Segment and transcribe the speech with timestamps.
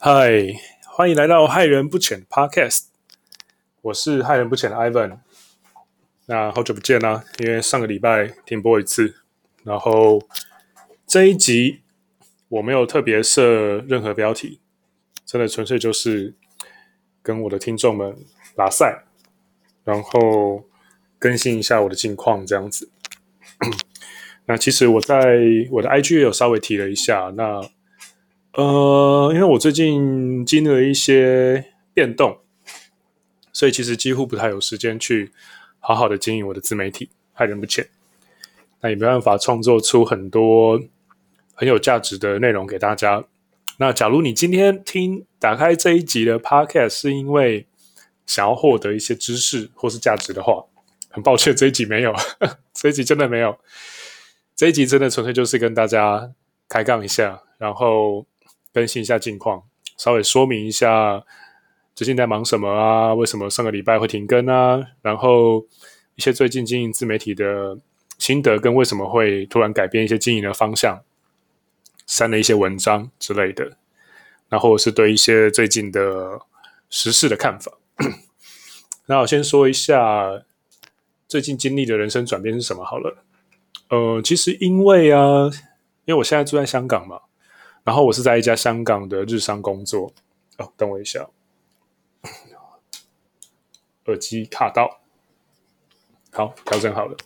[0.00, 0.30] 嗨，
[0.86, 2.84] 欢迎来到害人不浅 Podcast，
[3.82, 5.18] 我是害人不浅的 Ivan。
[6.26, 9.16] 那好久不见啦，因为上个礼拜停播一次，
[9.64, 10.22] 然后
[11.04, 11.80] 这一集
[12.48, 14.60] 我没有特别设任何标题，
[15.26, 16.32] 真的纯粹就是
[17.20, 18.16] 跟我的听众们
[18.54, 19.02] 拉赛，
[19.82, 20.64] 然后
[21.18, 22.88] 更新一下我的近况这样子。
[24.46, 25.40] 那其实我在
[25.72, 27.68] 我的 IG 也有稍微提了一下，那。
[28.58, 32.40] 呃，因为我最近经历了一些变动，
[33.52, 35.30] 所以其实几乎不太有时间去
[35.78, 37.88] 好好的经营我的自媒体，害人不浅。
[38.80, 40.82] 那也没办法创作出很多
[41.54, 43.22] 很有价值的内容给大家。
[43.76, 47.64] 那假如你今天听打开这一集的 Podcast 是因为
[48.26, 50.64] 想要获得一些知识或是价值的话，
[51.10, 52.12] 很抱歉这一集没有，
[52.74, 53.56] 这一集真的没有，
[54.56, 56.32] 这一集真的纯粹就是跟大家
[56.68, 58.26] 开杠一下，然后。
[58.78, 59.64] 更新一下近况，
[59.96, 61.24] 稍微说明一下
[61.96, 63.12] 最近在忙什么啊？
[63.12, 64.80] 为什么上个礼拜会停更啊？
[65.02, 65.66] 然后
[66.14, 67.76] 一些最近经营自媒体的
[68.18, 71.02] 心得，跟为什么会突然改变一些经营的方向，
[72.06, 73.76] 删了一些文章之类的。
[74.48, 76.40] 然后是对一些最近的
[76.88, 77.72] 时事的看法。
[79.06, 80.44] 那我先说一下
[81.26, 83.24] 最近经历的人生转变是什么好了。
[83.88, 85.50] 呃，其实因为啊，
[86.04, 87.22] 因为我现在住在香港嘛。
[87.84, 90.12] 然后我是在一家香港的日商工作。
[90.58, 91.24] 哦，等我一下，
[94.06, 95.00] 耳机卡到，
[96.32, 97.16] 好，调整好了。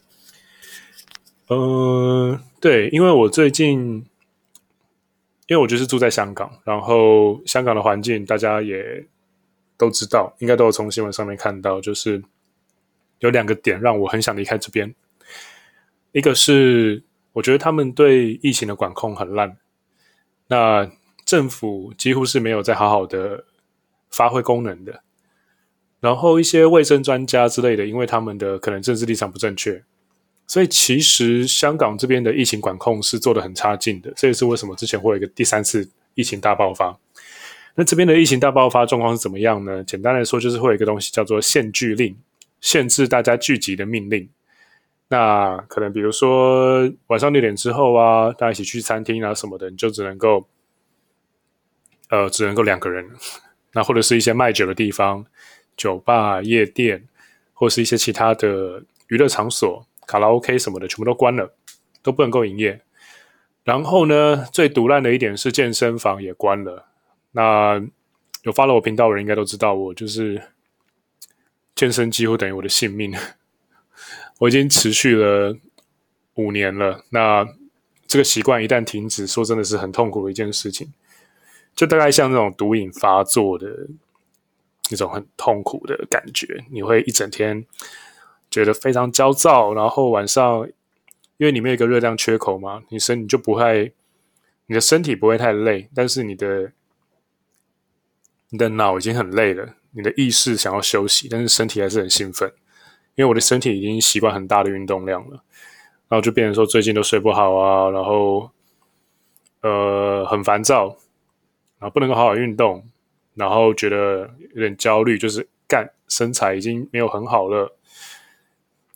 [1.48, 4.06] 嗯、对，因为我最近，
[5.46, 9.06] 因为我就是住在香港，然后香港的环境大家也
[9.78, 12.22] 都知道，应该都有从新闻上面看到，就是
[13.20, 14.94] 有两个点让我很想离开这边。
[16.12, 19.56] 一个是我觉得他们对疫情的管控很烂。
[20.52, 20.86] 那
[21.24, 23.44] 政府几乎是没有在好好的
[24.10, 25.00] 发挥功能的，
[25.98, 29.82] 然后一些卫生专家之类的，因为他们的可能政治立场不正确，
[30.46, 34.12] 所以其实香港这边的疫情管控是做得很差劲的。
[34.14, 36.94] 这也是为什么之前会有一个第三次疫情大爆发。
[37.76, 39.82] 那这边的疫情大爆发状况是怎么样呢？
[39.84, 42.14] 简单来说，就是会有一个东西叫做限聚令，
[42.60, 44.28] 限制大家聚集的命令。
[45.08, 50.46] 那可能比如说晚上六点之后啊，大家一起去餐厅啊什么的，你就只能够，
[52.12, 53.10] 呃，只能够两个人。
[53.72, 55.24] 那或者是一些卖酒的地方，
[55.78, 57.08] 酒吧、夜店，
[57.54, 61.54] 或是一些其他的娱乐场所，卡拉 OK 什么的，全部都关了，
[62.02, 62.82] 都不能够营业。
[63.64, 66.84] 然后呢，最毒烂的一点是健身房也关了。
[67.30, 67.80] 那
[68.42, 70.50] 有 follow 我频道的人应该都知道，我就是
[71.74, 73.16] 健身几乎等于我的性命。
[74.38, 75.56] 我已经持续了
[76.34, 77.48] 五年了，那
[78.06, 80.92] 这个习惯一旦停止，说真的是很痛苦的一件事情，
[81.74, 83.88] 就大概像那种毒瘾发作的
[84.90, 87.64] 那种很痛苦的感觉，你会一整天
[88.50, 90.68] 觉得非常焦躁，然后晚上
[91.38, 93.92] 因为里面有一个热量缺口嘛，你身你就不会，
[94.66, 96.72] 你的身体不会太累，但是你的
[98.50, 102.52] 你的脑已经很累了，你的意识想要休息，但是身体还是很兴奋。
[103.14, 105.42] 因为我的身体已经习惯很大的运动量了，
[106.08, 108.50] 然后就变成说最近都睡不好啊，然后
[109.60, 110.96] 呃很烦躁，
[111.82, 112.86] 然后不能够好好运动，
[113.34, 117.76] 然后觉得有点焦虑，就是干身材已经没有很好了，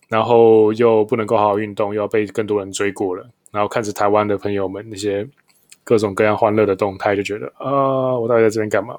[0.09, 5.29] 然后又不能够好好运动，又要被更多人追过了，然后看着台湾的朋友们那些
[5.83, 8.97] 各种各样欢乐的动态，就觉得啊，我到底在这边干嘛？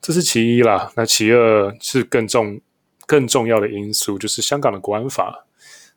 [0.00, 2.58] 这是其一啦，那其二是更重。
[3.04, 5.44] 更重要的因素就是香港的国安法。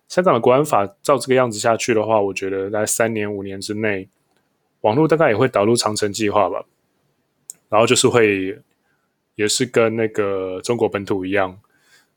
[0.10, 4.10] 香港的国安法照这个样子下去的话，我觉得在三年五年之内，
[4.86, 6.64] 网络大概也会导入长城计划吧。
[7.70, 8.58] 然后就是会，
[9.36, 11.58] 也是跟那个中国本土一样，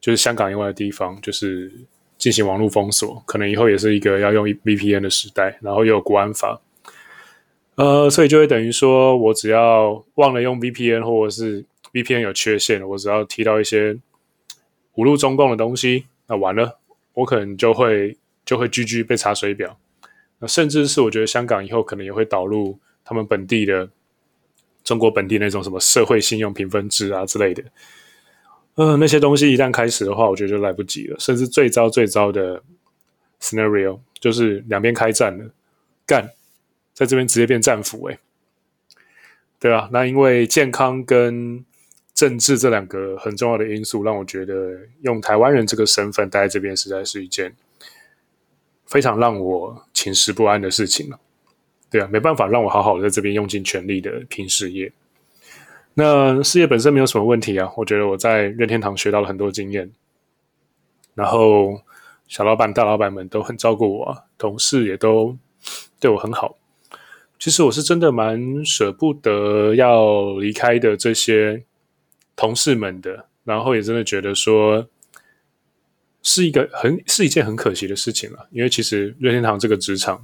[0.00, 1.72] 就是香港以外的地方，就是
[2.18, 3.22] 进行网络封锁。
[3.26, 6.60] 可能以后也是一个要用 VPN 的时代，然后又有国安法。
[7.76, 13.98] 呃，所以就会等于说我只要忘了用 VPN，或者是 VPN 有缺陷，我只要提到一些。
[14.94, 16.80] 侮辱中共的东西，那完了，
[17.14, 19.78] 我可能就会就会 GG 被查水表。
[20.40, 23.88] 那甚至是我觉得香港以后可能也会导入他们本地的
[24.84, 27.62] 中国本地那种什么社会信用评分制啊之类的。
[28.74, 31.16] 呃，那些东西一旦开始的话，我觉得就来不及了。
[31.18, 32.62] 甚至最糟最糟的
[33.40, 35.50] scenario 就是两边开战了，
[36.06, 36.30] 干，
[36.94, 38.18] 在这边直接变战俘诶。
[39.58, 41.64] 对啊，那因为健康跟
[42.14, 47.52] 政治这两个很重要的因素，让我觉得用台湾人这个身份待在这边，实在是一件
[48.88, 51.18] 非常让我寝食不安的事情了。
[51.90, 54.92] 对啊，没办法让我好好在这边用尽全力的拼事业。
[55.94, 59.90] 那事业本身没有什么问题啊，我觉得我在任天堂学到了很多经验，
[61.14, 61.80] 然后
[62.28, 65.36] 小老板、大老板们都很照顾我，同事也都
[65.98, 66.56] 对我很好。
[67.38, 71.64] 其实我是真的蛮舍不得要离开的这些
[72.36, 74.86] 同事们的，然后也真的觉得说
[76.28, 80.22] 是一个很是一件很可惜的事情了，因为其实任天堂这个职场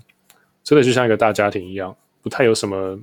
[0.63, 3.01] 真的就像一个大家庭一样，不太有什么。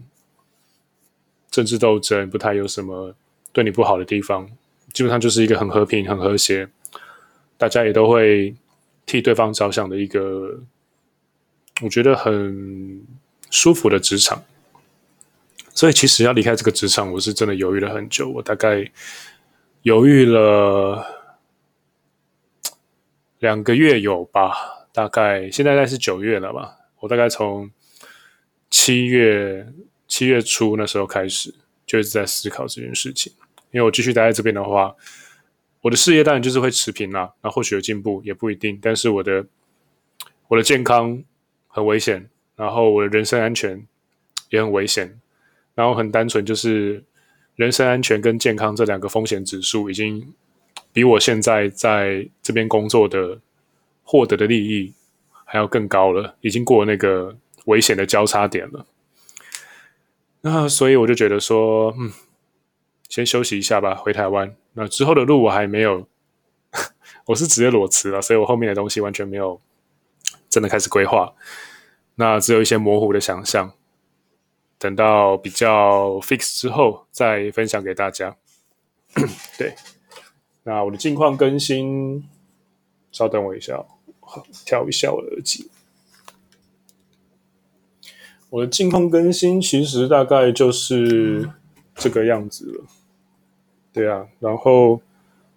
[1.52, 3.14] 政治斗争不太有什么
[3.52, 4.50] 对你不好的地方，
[4.94, 6.66] 基本上就是一个很和平、很和谐，
[7.58, 8.56] 大家也都会
[9.06, 10.62] 替对方着想的一个，
[11.82, 13.06] 我觉得很
[13.50, 14.42] 舒服的职场。
[15.76, 18.90] 所以其实要离开这个职场，我是真的犹豫了很久，我大概
[19.82, 21.06] 犹豫了
[23.42, 27.70] 两个月有吧，大概现在大概是九月了吧，我大概从
[28.70, 29.68] 七月。
[30.12, 31.56] 七月初那时候开始，
[31.86, 33.32] 就一直在思考这件事情。
[33.72, 34.94] 因为我继续待在这边的话，
[35.80, 38.78] 我的事业当然就是会持平啦，那或许有进步也不一定。
[38.82, 39.46] 但是我的
[40.50, 41.24] 我的健康
[41.70, 43.88] 很危险，然后我的人身安全
[44.50, 45.18] 也很危险。
[45.76, 47.06] 然后很单纯就是
[47.56, 50.34] 人身安全跟健康这两个风险指数，已经
[50.94, 53.40] 比我现在在这边工作的
[54.04, 54.94] 获得的利益
[55.46, 57.36] 还要更高了，已经过那个
[57.66, 58.86] 危险的交叉点了。
[60.42, 62.12] 那所以我就觉得说，嗯，
[63.08, 64.56] 先休息一下吧，回台湾。
[64.74, 66.08] 那之后的路我还没有，
[67.28, 69.62] 我是直接裸辞了，所以我后面的东西完全没有
[70.50, 71.34] 真的开始规划。
[72.16, 73.72] 那只有一些模糊的想象，
[74.78, 78.36] 等到比较 fix 之后再分享给大家。
[79.58, 79.76] 对，
[80.64, 82.28] 那我的近况更新，
[83.12, 83.84] 稍等我一下，
[84.66, 85.70] 调一下我的耳机。
[88.50, 91.50] 我的近况更新其实大概就是
[91.96, 92.86] 这个样子了，
[93.94, 95.02] 对啊，然后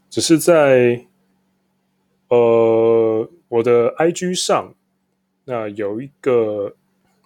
[0.08, 1.04] 只是在
[2.28, 4.72] 呃我的 IG 上，
[5.44, 6.76] 那有一个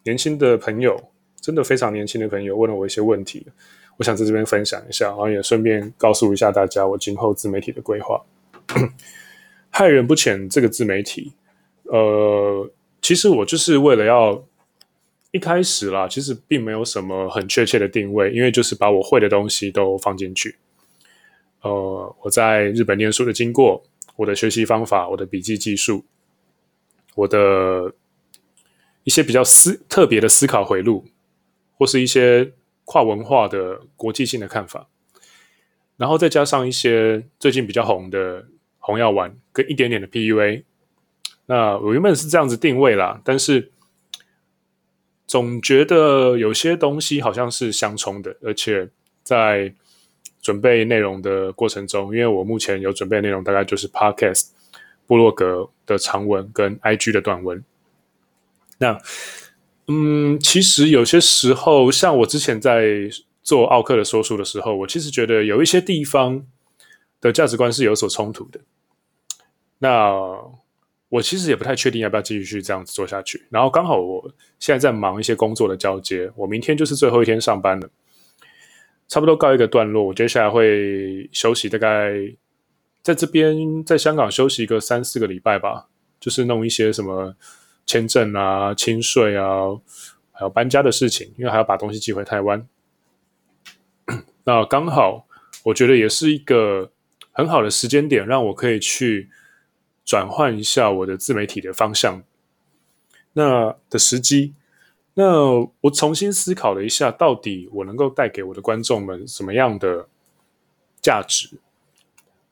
[0.04, 3.46] 年轻的朋友，真的非常年轻的朋友问了我一些问题，
[3.98, 8.18] 我想在这边分享一下，然后也顺便告诉一下大家我今后自媒体的规划。
[9.68, 11.32] 害人不浅这个自媒体，
[11.82, 12.70] 呃，
[13.02, 14.42] 其实我就是为了要。
[15.30, 20.56] 一开始啦，其实并没有什么很确切的定位，因为就是把我会的东西都放进去。
[21.60, 23.84] 呃，我在日本念书的经过，
[24.16, 26.02] 我的学习方法，我的笔记技术，
[27.14, 27.92] 我的
[29.04, 31.04] 一些比较思特别的思考回路，
[31.76, 32.50] 或是一些
[32.88, 34.88] 跨文化的国际性的看法，
[35.99, 38.46] 然后再加上一些最近比较红的
[38.79, 40.64] 红药丸跟一点点的 PUA。
[41.44, 43.70] 那我原本是这样子定位啦，但是。
[45.31, 48.88] 总觉得有些东西好像是相冲的，而且
[49.23, 49.70] 在
[50.41, 54.52] 准备内容的过程中，因为我目前有准备内容，大概就是 Podcast、
[55.06, 57.62] 部落格的长文跟 IG 的短文。
[58.79, 58.99] 那，
[59.88, 63.11] 嗯，其实有些时候，像我之前在
[63.43, 66.46] 做奥克的说书的时候，我其实觉得有一些地方
[67.20, 68.61] 的价值观是有所冲突的。
[69.79, 70.12] 那。
[71.11, 73.46] 我其实也不太确定要不要继续这样子做下去。
[73.49, 77.88] 然后刚好我现在在忙一些工作的交接，我明天就是最后一天上班了，
[79.08, 80.05] 差不多告一个段落。
[80.05, 82.12] 我接下来会休息，大概
[83.01, 85.86] 在这边在香港休息一个三四个礼拜吧，
[86.20, 87.34] 就是弄一些什么
[87.88, 89.74] 签证啊、清税啊，
[90.30, 92.64] 还有搬家的事情，因为还要把东西寄回台湾。
[94.44, 95.26] 那刚好
[95.64, 96.92] 我觉得也是一个
[97.32, 99.28] 很好的时间点，让我可以去。
[100.08, 102.22] 转换一下我的自媒体的方向，
[103.34, 104.54] 那的时机，
[105.12, 105.52] 那
[105.82, 110.08] 我重新思考了一下，到底我能够带给我的观众们什么样的
[111.02, 111.58] 价值？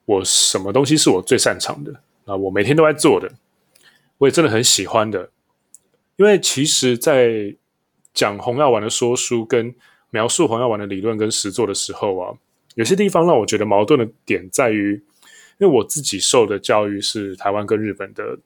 [0.05, 1.95] 我什么东西是我最擅长的？
[2.27, 3.33] 啊，我每天都在做的，
[4.19, 5.31] 我也真的很喜欢的。
[6.17, 7.57] 因为其实，在
[8.15, 9.75] 讲红药丸的说书跟
[10.11, 12.35] 描述红药丸的理论跟实作的时候啊，
[12.75, 15.03] 有些地方让我觉得矛盾的点在于。
[15.59, 18.39] 因为我自己受的教育是台湾跟日本的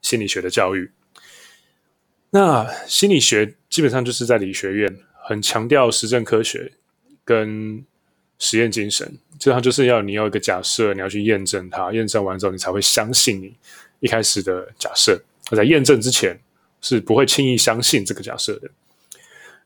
[0.00, 0.90] 心理学的教育，
[2.30, 6.72] 那心理学基本上就是在理学院很强调实证科学
[7.26, 7.84] 跟
[8.38, 9.06] 实验精神，
[9.38, 13.54] 基本上就是要你有一个假设，你要去验证它，验证完之后你才会相信你
[14.04, 15.18] 一开始的假设，
[15.50, 16.38] 而在验证之前
[16.82, 18.70] 是不会轻易相信这个假设的。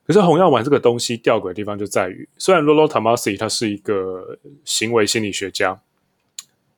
[0.06, 5.78] 可是红药丸这个东西吊诡的地方就在于，虽然 Rollo Tomasi 他是一个行为心理学家。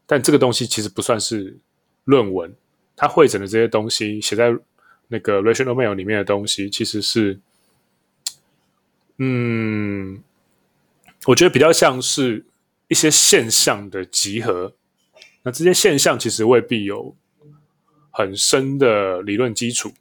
[0.06, 1.56] 但这个东西其实不算是
[2.02, 2.52] 论文，
[2.96, 4.52] 他汇整的这些东西写在
[5.06, 7.38] 那个 Rational Mail 里面的东西，其实是，
[9.18, 10.20] 嗯，
[11.26, 12.44] 我觉得比较像是
[12.88, 14.74] 一些现象的集合。
[15.44, 17.14] 那这些现象其实未必有
[18.10, 19.92] 很深的理论基础。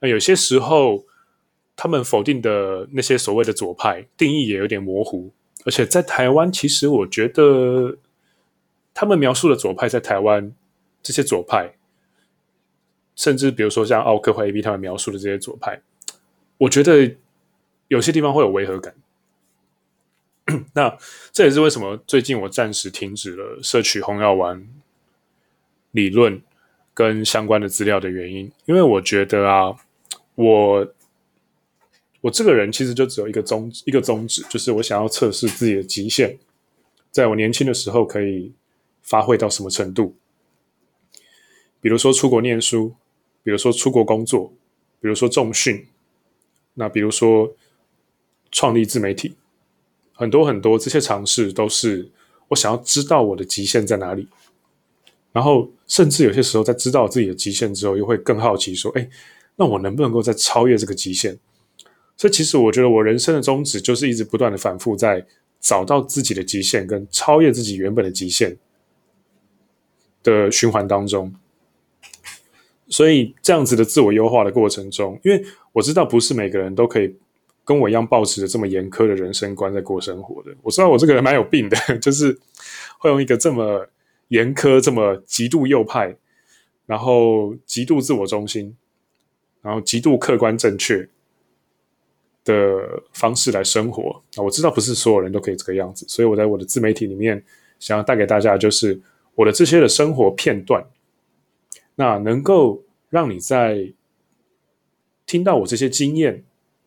[0.00, 1.04] 那有些时候，
[1.74, 5.32] 他们否定的那些所谓的左派定义也有点模糊。
[5.64, 7.98] 而且在台湾，其实我觉得
[8.94, 10.52] 他们描述的左派在台湾
[11.02, 11.74] 这些左派，
[13.16, 15.82] 甚至比如说像奥克或 AB 他们描述的这些左派，
[16.58, 17.16] 我觉得
[17.88, 18.94] 有些地方会有违和感。
[20.72, 20.96] 那
[21.32, 24.66] 这也是为什么最近我暂时停止了摄取红药丸
[25.90, 26.40] 理论
[26.98, 29.72] 跟相关的资料的原因，因为我觉得啊，
[30.34, 30.94] 我
[32.22, 36.36] 我这个人其实就只有一个宗旨一个宗旨，就是我想要测试自己的极限，
[37.12, 38.52] 在我年轻的时候可以
[39.00, 40.16] 发挥到什么程度。
[41.80, 42.96] 比如说出国念书，
[43.44, 44.52] 比如说出国工作，
[45.00, 45.86] 比如说重训，
[46.74, 47.54] 那比如说
[48.50, 49.36] 创立自媒体。
[50.14, 52.10] 很多很多这些尝试都是
[52.48, 54.26] 我想要知道我的极限在哪里，
[55.38, 59.08] 然后甚至有些时候在知道自己的极限之后，又会更好奇说：“哎，
[59.54, 61.38] 那我能不能够再超越这个极限？”
[62.18, 65.24] 所以其实我觉得我人生的宗旨就是一直不断的反复在
[65.60, 68.56] 找到自己的极限跟超越自己原本的极限
[70.24, 71.32] 的循环当中。
[72.88, 77.14] 所以这样子的自我优化的过程中，因为我知道不是每个人都可以。
[77.64, 82.34] 跟我一样抱持着这么严苛的人生观在过生活的，我知道我这个人蛮有病的， 就是
[82.98, 83.86] 会用一个这么
[84.28, 86.16] 严苛、这么极度右派，
[86.86, 88.76] 然后极度自我中心，
[89.60, 91.08] 然后极度客观正确
[92.44, 94.22] 的方式来生活。
[94.36, 97.42] 那我知道不是所有人都可以这个样子，所以我在我的自媒体里面
[97.78, 99.00] 想要带给大家就是
[99.34, 100.84] 我的这些的生活片段，
[101.94, 103.92] 那能够让你在
[105.26, 106.44] 听到我这些经验。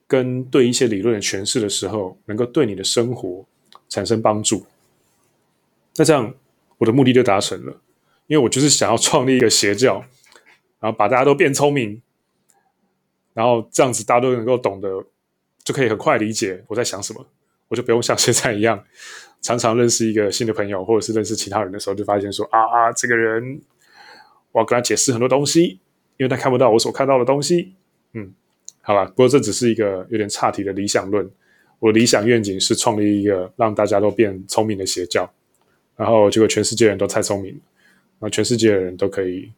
[0.07, 3.45] 跟对一些理论的诠释的时候，能够对你的生活
[3.87, 4.65] 产生帮助，
[5.95, 6.35] 那这样
[6.81, 7.79] 我的目的就达成了。
[8.25, 10.03] 因为我就是想要创立一个邪教，
[10.79, 12.01] 然后把大家都变聪明，
[13.33, 15.05] 然后这样子大家都能够懂得，
[15.63, 17.25] 就可以很快理解我在想什么。
[17.67, 18.83] 我就不用像现在一样，
[19.41, 23.61] 常常认识一个新的朋友，或者是认识其他人的时候，就发现说啊啊，这个人
[24.51, 25.79] 我要跟他解释很多东西，
[26.17, 27.73] 因为他看不到我所看到的东西。
[28.13, 28.33] 嗯。
[28.83, 31.29] 好吧，不过这只是一个有点差题的理想论。
[31.77, 35.31] 我的理想愿景是创立一个让大家都变聪明的邪教，
[35.95, 37.59] 然后结果全世界人都太聪明了，
[38.19, 39.51] 然后全世界的人都可以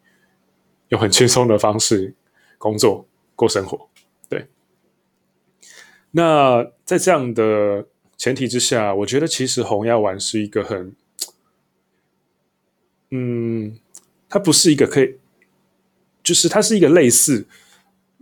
[0.90, 2.14] 用很轻松的方式
[2.58, 3.90] 工作、过生活。
[4.30, 4.48] 对。
[6.12, 7.88] 那在这样的
[8.18, 10.96] 前提之下，我觉得其实红药丸是一个很，
[13.12, 13.78] 嗯，
[14.30, 15.18] 它不是一个可以，
[16.22, 17.46] 就是它是一个类似。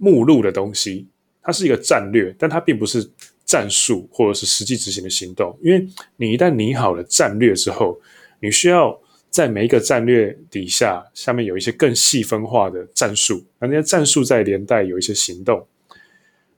[0.03, 1.05] 目录的东西，
[1.43, 3.11] 它是一个战略，但它并不是
[3.51, 5.57] 战术或者是实际执行的行动。
[5.61, 7.99] 因为你一旦拟好了战略之后，
[8.39, 8.97] 你需要
[9.29, 15.67] 在每一个战略底下，下面有一些更细分化的战术，那那些战术再连带有一些行动。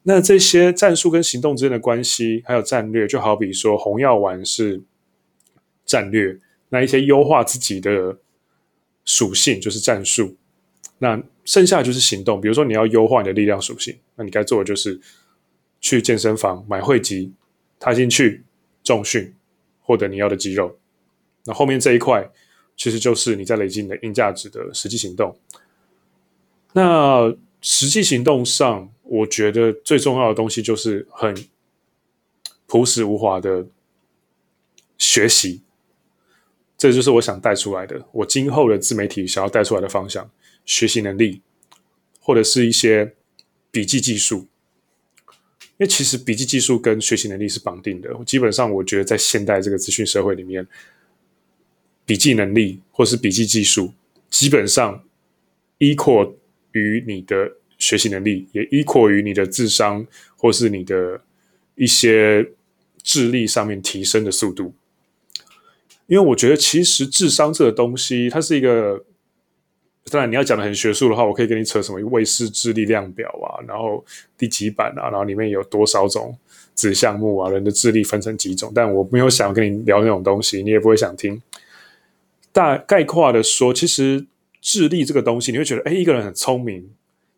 [0.03, 4.79] 那这些战术跟行动之间的关系，还有战略，就好比说红药丸是
[5.85, 6.37] 战略，
[6.69, 8.17] 那一些优化自己的
[9.03, 10.35] 属性就是战术。
[10.99, 14.99] 那剩下就是行动，比如说你要优化你的力量属性，那你该做的就是
[15.83, 17.31] 去健身房买会籍，
[17.77, 18.43] 踏进去
[18.83, 19.35] 重训，
[19.81, 20.79] 获得你要的肌肉。
[21.43, 22.31] 那后面这一块
[22.77, 25.37] 其实就是你在累积你的硬价值的实际行动。
[26.71, 31.35] 那实际行动上，我觉得最重要的东西就是很
[32.65, 33.67] 朴实无华的
[34.97, 35.61] 学习，
[36.77, 40.31] 这就是我想带出来的，我今后的自媒体想要带出来的方向。
[40.65, 41.41] 学习能力，
[42.21, 43.15] 或者是一些
[43.69, 44.47] 笔记技术，
[45.77, 48.09] 因为其实笔记技术跟学习能力是绑定的。
[48.25, 50.67] 基本上，我觉得在现代这个资讯社会里面，
[52.05, 53.91] 笔记能力或是笔记技术，
[54.29, 55.03] 基本上
[55.79, 56.35] equal
[56.73, 60.05] 于你的学习能力，也 equal 于你的智商
[60.37, 61.21] 或是你的
[61.75, 62.51] 一些
[63.01, 64.73] 智力上面提升的速度。
[66.07, 69.05] 因为我觉得，其实智商这个东西，它是一个。
[70.13, 74.05] 当然，你要讲的很学术的话，我可以跟你扯什么魏氏智力量表啊，然后
[74.37, 76.37] 第几版啊，然后里面有多少种
[76.75, 78.71] 子项目啊，人的智力分成几种。
[78.75, 81.41] 但我没有想要跟你聊那种东西，你也不会想听。
[82.51, 84.27] 大概括的说，其实
[84.61, 86.91] 智力这个东西，你会觉得，哎，一个人很聪明，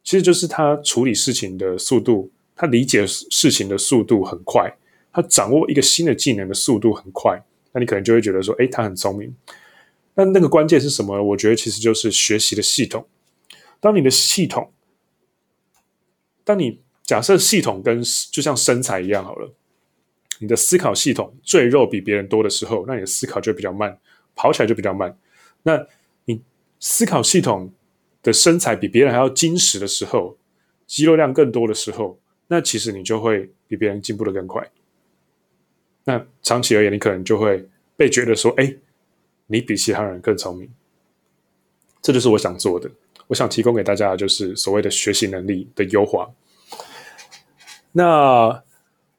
[0.03, 4.69] 其实就是他处理事情的速度，他理解事情的速度很快，
[5.13, 7.41] 他掌握一个新的技能的速度很快，
[7.71, 9.33] 那你可能就会觉得说，哎，他很聪明。
[10.15, 11.21] 那那个关键是什么？
[11.21, 13.07] 我觉得其实就是学习的系统。
[13.79, 14.71] 当你的系统，
[16.43, 19.53] 当你假设系统跟就像身材一样好了，
[20.39, 23.97] 你的思考系统赘肉比别人多的时候，那你的思考就比较慢，
[24.35, 25.17] 跑起来就比较慢。
[25.63, 25.85] 那
[26.25, 26.41] 你
[26.79, 27.73] 思考系统
[28.23, 30.37] 的身材比别人还要精实的时候，
[30.87, 34.71] 肌肉量更多的时候，那其实你就会比别人进步的更快。
[36.05, 37.67] 那长期而言，你可能就会
[37.97, 38.75] 被觉得说：“哎，
[39.47, 40.69] 你比其他人更聪明。”
[42.01, 42.89] 这就是我想做的。
[43.27, 46.29] 我想提供给大家的就是所谓的学习能力的优化。
[47.91, 48.63] 那，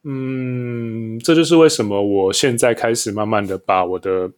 [0.02, 4.30] 嗯，这就是为什么我现在开始慢慢的把我的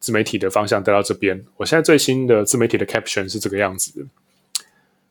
[0.00, 1.44] 自媒体的方向带到这边。
[1.58, 4.06] 我现在最新的自媒体的 caption 是这个样子的：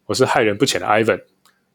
[0.08, 1.22] 我是害人不浅的 Ivan，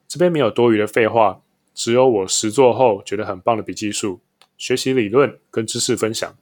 [0.08, 1.40] 这边没有多余的废话，
[1.74, 4.20] 只有我实作后觉得很棒的笔记术。
[4.56, 6.36] 学习理论跟知识分享，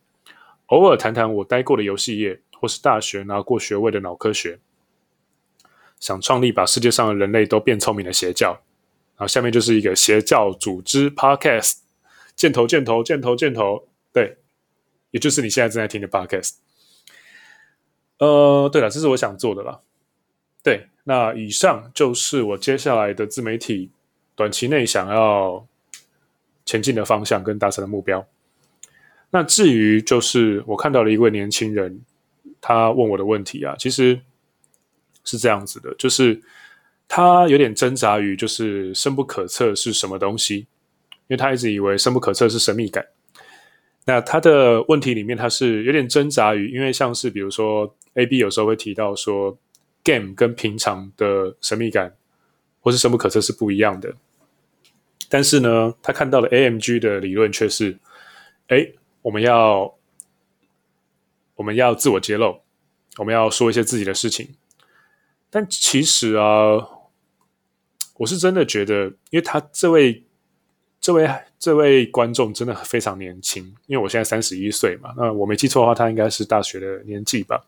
[0.67, 4.59] 偶尔谈谈我待过的游戏业，或是大学拿过学位的脑科学。
[5.99, 8.53] 想创立把世界上的人类都变聪明的邪教，
[9.17, 11.79] 然后下面就是一个邪教组织 Podcast，
[12.35, 14.39] 箭头箭头箭头箭头，对，
[15.11, 16.57] 也就是你现在正在听的 Podcast。
[18.19, 19.81] 呃，对了，这是我想做的啦。
[20.63, 23.91] 对，那以上就是我接下来的自媒体
[24.35, 25.67] 短期内想要。
[26.69, 28.27] 前进的方向跟达成的目标。
[29.37, 32.01] 那至于就是我看到了一位年轻人，
[32.59, 34.19] 他问我的问题啊，其实
[35.25, 36.41] 是这样子的，就是
[37.07, 40.67] 他有点挣扎于就是深不可测是什么东西，因
[41.29, 43.05] 为他一直以为深不可测是神秘感。
[44.07, 49.55] 那他的问题里面，他是有点挣扎于，因为像是比如说 AB 有时候会提到说
[50.03, 52.17] ，game 跟平常的神秘感
[52.81, 54.15] 或是深不可测是不一样的。
[55.29, 57.99] 但是呢，他看到了 AMG 的理论却是，
[58.69, 58.89] 哎，
[59.27, 59.93] 我们要
[61.57, 62.61] 我们要自我揭露，
[63.19, 64.55] 我们要说一些自己的事情。
[65.51, 66.79] 但其实啊，
[68.19, 70.25] 我是真的觉得，因为他这位
[71.01, 71.29] 这位
[71.59, 77.67] 这位观众真的非常年轻，因为我现在三十一岁嘛，那我没记错的话，他应该是大学的年纪吧。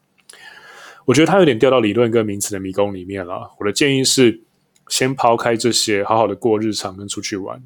[1.06, 3.52] 我觉得他有点掉到理论跟名词的迷宫里面了。
[3.58, 4.44] 我的建议是。
[4.90, 7.62] 先抛开这些，好好的过日常跟出去玩。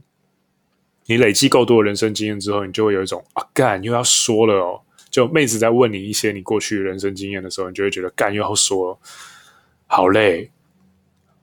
[1.07, 4.81] 你累积够多的人生经验之后，你就会有一种啊，干又要说了哦。
[5.11, 8.99] 就妹子在问你一些你过去人生经验的时候，你就会觉得干又要说了，
[9.87, 10.51] 好累，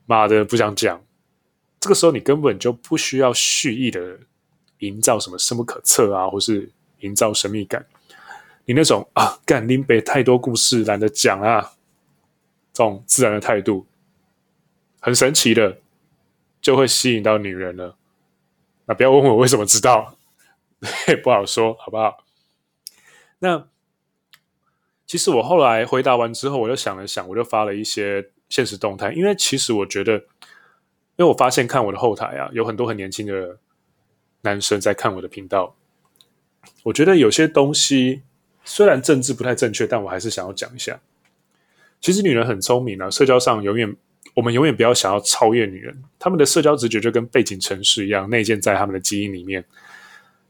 [0.06, 1.00] 妈的不想讲。
[1.78, 4.18] 这个时候你根本就不需要蓄意的
[4.78, 6.68] 营造什么深不可测啊，或是
[7.00, 7.86] 营造神秘感。
[8.64, 11.72] 你那种啊，干林北太多故事懒得讲啊，
[12.72, 13.86] 这种自然的态度。
[15.00, 15.78] 很神奇的，
[16.60, 17.96] 就会吸引到女人了。
[18.90, 20.16] 啊不要问我为什么知道，
[21.06, 22.24] 也不好说，好不好？
[23.38, 23.68] 那
[25.06, 29.12] 其实我后来回答完之后，我就想了想，我就发了一些现实动态。
[29.12, 33.58] 因为其实我觉得，因为我发现看我的后台啊，有很多很年轻的
[34.40, 35.76] 男生在看我的频道。
[36.82, 38.22] 我觉得有些东西
[38.64, 41.00] 虽然政治不太正确，但我还是想要讲一下。
[42.00, 43.96] 其实女人很聪明啊，社交上永远。
[44.34, 49.64] 我们永远不要想要超越女人，他们的社交直觉就跟背景城市一样，内建在他们的基因里面。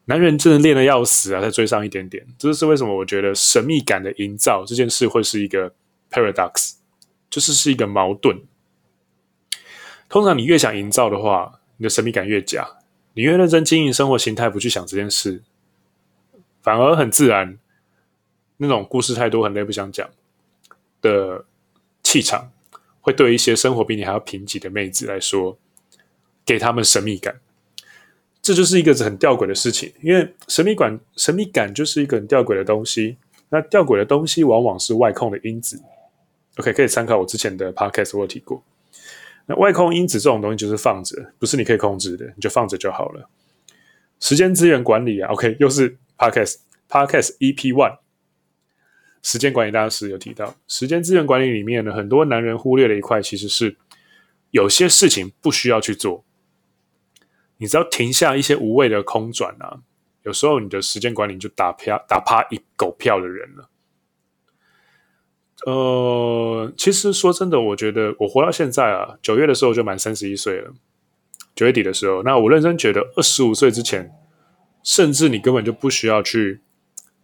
[0.06, 2.26] 男人真的练得要死啊，再追上一点点。
[2.36, 5.72] 这是为什么我觉得神秘感的营造这件事会是一个
[6.10, 6.74] paradox，
[7.28, 8.40] 就是是一个矛盾。
[10.08, 12.80] 通常你越想营造的话，你的神秘感越假；
[13.14, 15.42] 你越认真经营生活形态，不去想这件事，
[16.60, 17.58] 反而很自然。
[18.56, 20.10] 那种故事太多，很累，不想讲
[21.00, 21.44] 的
[22.02, 22.50] 气场。
[23.00, 25.58] 会对一些生活比你还要贫瘠的妹子来说，
[26.44, 27.40] 给他们神秘感，
[28.42, 29.92] 这就是一个很吊诡的事情。
[30.02, 33.16] 因为神秘感，神秘感就是一个很吊诡的东西。
[33.50, 35.82] 那吊诡的东西往往是外控的因子。
[36.56, 38.62] OK，可以参考我之前的 Podcast，我有提过。
[39.46, 43.28] 那外控因子这种东西就是放着，不是你可以控制的，你就放着就好了。
[44.20, 47.98] 时间资源管理啊，OK，又是 Podcast，Podcast EP One。
[49.22, 53.76] 时间管理大师有提到，时间资源管理里面呢，很多男人忽略了一块，其实是
[54.50, 56.24] 有些事情不需要去做。
[57.58, 59.80] 你只要停下一些无谓的空转啊，
[60.22, 63.68] 有时候你的时间管理就打趴打趴一狗票的人了。
[65.66, 70.72] 呃，其实说真的，我觉得我活到现在啊，九月的时候就满三十一岁了，
[71.54, 74.10] 九月底的时候，那我认真觉得二十五岁之前，
[74.82, 76.62] 甚至你根本就不需要去。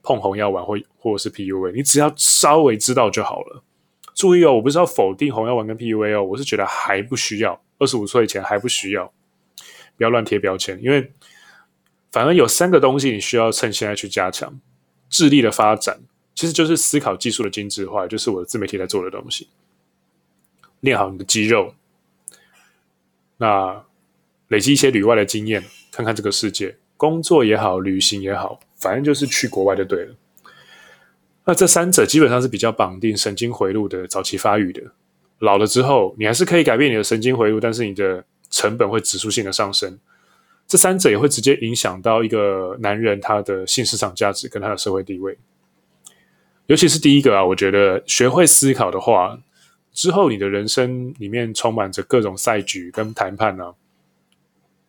[0.07, 3.65] 碰红药丸或或者是 PUA，你只要稍微知道就好了。
[4.15, 9.13] 注意哦，我不是要否定红药丸跟 PUA 哦，我是觉得还不需要，二十五岁以前还不需要，
[9.97, 10.81] 不要乱贴标签。
[10.81, 11.13] 因为
[12.13, 14.61] 反而有三个东西你需要趁现在去加强：
[15.11, 15.99] 智力的发展，
[16.37, 19.49] 其实就是思考技术的精致化，就是我的自媒体在做的东西。
[20.81, 21.75] 练好你的肌肉，
[23.39, 23.85] 那
[24.47, 26.77] 累积一些旅外的经验，看看这个世界。
[26.97, 30.15] 工作也好，旅行也好，反正就是去国外就对了。
[31.45, 34.81] 那这三者基本上是比较绑定神经回路的早期发育的。
[35.41, 39.99] 老了之后，你还是可以改变你的神经回路，但是你的成本会指数性的上升。
[40.69, 45.37] 这三者也会直接影响到一个男人他的性市场价值跟他的社会地位。
[46.67, 49.37] 尤其是第一个啊，我觉得学会思考的话，
[49.93, 53.75] 之后你的人生里面充满着各种赛局跟谈判呢、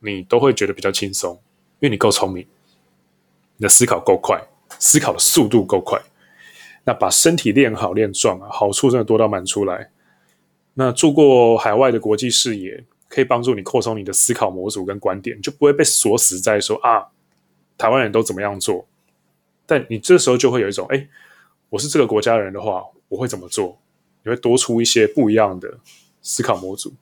[0.01, 1.33] 你都会觉得比较轻松，
[1.79, 2.45] 因为你够聪明，
[3.57, 4.41] 你的思考够快，
[4.79, 5.99] 思考的速度够快。
[6.85, 9.89] 那把身体练好练壮啊，好处真的多到满出来。
[10.75, 17.07] 那住过海外的国际视野，可以帮助你扩充你的思考模组跟观点，就不会被锁死在说啊，
[17.77, 18.87] 台湾人都怎么样做。
[19.65, 21.07] 但你这时候就会有一种，哎，
[21.69, 23.77] 我是这个国家的人的话，我会怎么做？
[24.23, 25.79] 你会多出一些不一样的
[26.21, 26.93] 思考模组。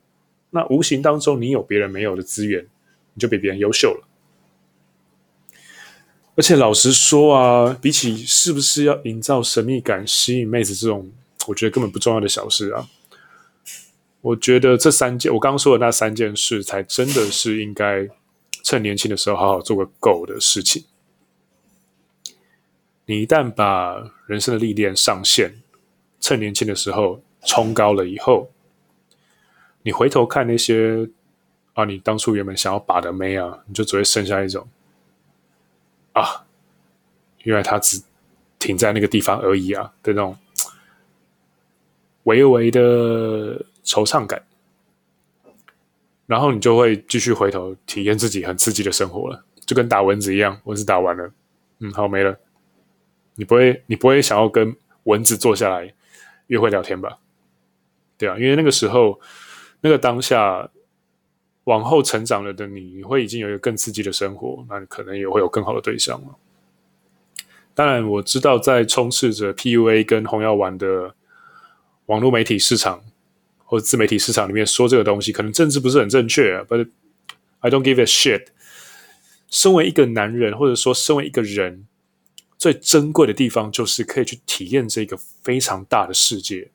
[0.50, 2.66] 那无形当中，你有别人没有的资源，
[3.12, 4.05] 你就比别人优秀了。
[6.36, 11.10] 而且老实说啊，比起是不是要营造神秘感、吸引妹子这种，
[11.46, 12.86] 我觉得根本不重要的小事啊。
[14.20, 18.06] 我觉得这三件，我刚刚说的那三件事，才真的是应该
[18.62, 20.84] 趁年轻的时候好好做个够的事情。
[23.06, 25.62] 你一旦把人生的历练上限，
[26.20, 28.50] 趁年轻的时候冲高了以后，
[29.84, 31.08] 你回头看那些
[31.72, 34.68] 啊，你当初原本想要把的妹啊，你就只会剩下一种。
[36.16, 36.46] 啊，
[37.42, 38.02] 原来他只
[38.58, 40.34] 停在那个地方而已啊的那种
[42.22, 42.80] 微微的
[43.84, 44.42] 惆怅感，
[46.24, 51.30] 然后你就会继续回头体验自己很刺激的生活了，就跟打蚊子一样，蚊子打完了，
[51.80, 52.34] 嗯，好没了，
[53.34, 55.92] 你不会，你不会想要跟蚊子坐下来
[56.46, 57.18] 约会聊天吧？
[58.16, 59.20] 对啊，因为那个时候，
[59.82, 60.70] 那个当下。
[61.66, 66.36] 往后成长了的你，你会已经有一个更刺激的生活，那你可能也会有更好的对象了。
[67.74, 71.12] 当然，我知道在充斥着 PUA 跟红药丸的
[72.06, 73.02] 网络媒体市场
[73.64, 76.62] 或自媒体市场里面说这个东西，可能政治不是很正确。
[76.62, 76.88] But
[77.58, 78.46] I don't give a shit。
[79.50, 81.88] 身为一个男人，或者说身为一个人，
[82.56, 86.70] 最珍贵的地方就是可以去体验这个非常大的世界。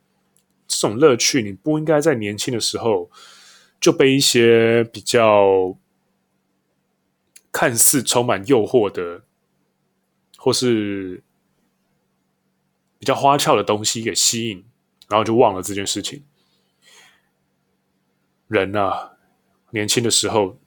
[0.67, 3.09] 这种乐趣，你不应该在年轻的时候。
[3.81, 5.75] 就被一些比较
[7.51, 9.23] 看似充满诱惑的，
[10.37, 11.23] 或是
[12.99, 14.63] 比较花俏的东西给吸引，
[15.09, 16.23] 然后就忘了这件事情。
[18.47, 19.13] 人啊，
[19.71, 20.59] 年轻的时候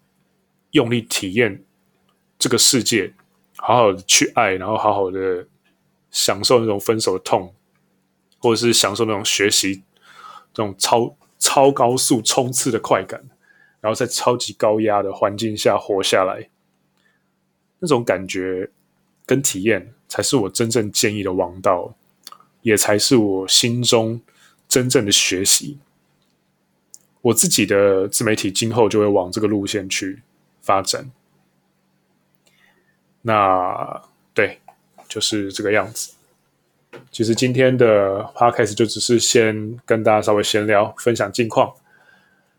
[0.73, 1.65] 用力体验
[2.37, 3.15] 这个世界，
[3.57, 5.47] 好好的去爱，然后好好的
[6.11, 7.55] 享受那种分手的痛，
[8.39, 9.85] 或者是享受那种学习
[10.53, 11.17] 这种超。
[11.45, 13.23] 超高速冲刺的快感，
[13.83, 16.49] 然后在超级高压的环境下活下来，
[17.81, 18.71] 那种感觉
[19.27, 21.95] 跟体验，才是我真正建议的王道，
[22.63, 24.23] 也才是我心中
[24.67, 25.79] 真正的学习。
[27.21, 30.23] 我自己的自媒体今后就会往这个路线去
[30.63, 31.11] 发展。
[33.21, 34.03] 那
[34.33, 34.61] 对，
[35.07, 36.15] 就是这个样子。
[37.11, 41.73] 其实今天的 podcast 就只是先跟大家稍微闲聊，分享近况，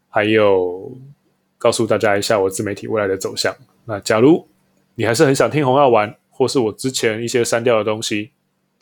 [0.10, 0.92] 还有
[1.58, 3.56] 告诉大家一下我自媒体未来的走向。
[3.86, 4.48] 那假如
[4.96, 8.32] 你还是很想听红药丸，或是我之前一些删掉的东西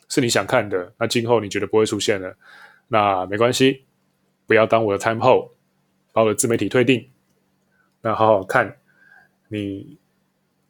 [0.08, 2.36] 是你想看的，那今后你觉得不会出现了，
[2.88, 3.82] 那没关系，
[4.46, 5.50] 不要当我的 time hole，
[6.12, 7.08] 把我的自媒体退订，
[8.02, 8.76] 那好好看
[9.48, 9.98] 你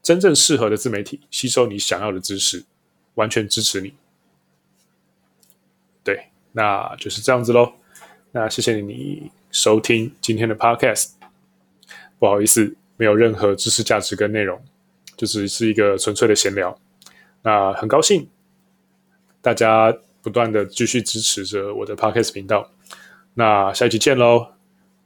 [0.02, 2.64] 真正适合的自媒体，吸收你想要的知识，
[3.14, 3.94] 完全支持你。
[6.04, 7.72] 对，那就是这样子喽。
[8.32, 11.12] 那谢谢你收听今天的 Podcast。
[12.18, 14.62] 不好意思，没有任何知识价值跟内容，
[15.16, 16.78] 就只是一个纯粹的闲聊。
[17.42, 18.28] 那很高兴
[19.42, 22.70] 大家不断的继续支持着我的 Podcast 频道。
[23.34, 24.54] 那下一期见喽，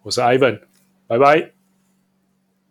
[0.03, 0.61] 我是 Ivan，
[1.07, 1.58] 拜拜。